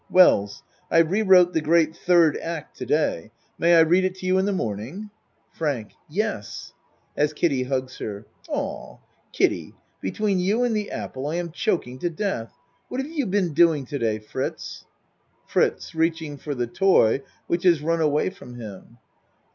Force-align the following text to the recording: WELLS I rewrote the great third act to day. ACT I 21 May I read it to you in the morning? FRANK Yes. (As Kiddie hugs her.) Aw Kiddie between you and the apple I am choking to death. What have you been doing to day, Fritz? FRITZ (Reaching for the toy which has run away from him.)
WELLS 0.09 0.63
I 0.89 0.97
rewrote 0.97 1.53
the 1.53 1.61
great 1.61 1.95
third 1.95 2.35
act 2.37 2.75
to 2.77 2.87
day. 2.87 3.25
ACT 3.25 3.31
I 3.59 3.59
21 3.59 3.59
May 3.59 3.75
I 3.75 3.79
read 3.81 4.03
it 4.03 4.15
to 4.15 4.25
you 4.25 4.39
in 4.39 4.45
the 4.45 4.51
morning? 4.51 5.11
FRANK 5.53 5.91
Yes. 6.09 6.73
(As 7.15 7.33
Kiddie 7.33 7.65
hugs 7.65 7.99
her.) 7.99 8.25
Aw 8.49 8.97
Kiddie 9.31 9.75
between 10.01 10.39
you 10.39 10.63
and 10.63 10.75
the 10.75 10.89
apple 10.89 11.27
I 11.27 11.35
am 11.35 11.51
choking 11.51 11.99
to 11.99 12.09
death. 12.09 12.51
What 12.87 12.99
have 12.99 13.11
you 13.11 13.27
been 13.27 13.53
doing 13.53 13.85
to 13.85 13.99
day, 13.99 14.17
Fritz? 14.17 14.85
FRITZ 15.45 15.93
(Reaching 15.93 16.37
for 16.37 16.55
the 16.55 16.65
toy 16.65 17.21
which 17.45 17.61
has 17.63 17.83
run 17.83 18.01
away 18.01 18.31
from 18.31 18.55
him.) 18.55 18.97